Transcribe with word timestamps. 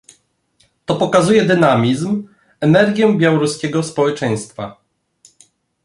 To 0.85 0.95
pokazuje 0.95 1.43
dynamizm, 1.45 2.27
energię 2.59 3.17
białoruskiego 3.17 3.83
społeczeństwa 3.83 4.77